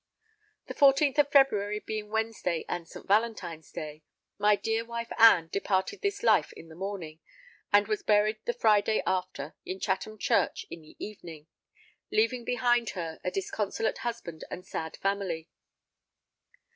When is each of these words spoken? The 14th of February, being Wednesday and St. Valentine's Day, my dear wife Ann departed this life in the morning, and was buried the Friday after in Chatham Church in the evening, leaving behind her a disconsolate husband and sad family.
The 0.65 0.73
14th 0.73 1.19
of 1.19 1.31
February, 1.31 1.77
being 1.79 2.09
Wednesday 2.09 2.65
and 2.67 2.87
St. 2.89 3.07
Valentine's 3.07 3.71
Day, 3.71 4.01
my 4.39 4.55
dear 4.55 4.83
wife 4.83 5.11
Ann 5.19 5.47
departed 5.51 6.01
this 6.01 6.23
life 6.23 6.51
in 6.53 6.69
the 6.69 6.75
morning, 6.75 7.19
and 7.71 7.87
was 7.87 8.01
buried 8.01 8.39
the 8.45 8.53
Friday 8.53 9.03
after 9.05 9.53
in 9.63 9.79
Chatham 9.79 10.17
Church 10.17 10.65
in 10.71 10.81
the 10.81 10.95
evening, 10.97 11.45
leaving 12.11 12.43
behind 12.43 12.89
her 12.97 13.19
a 13.23 13.29
disconsolate 13.29 13.99
husband 13.99 14.43
and 14.49 14.65
sad 14.65 14.97
family. 14.97 15.49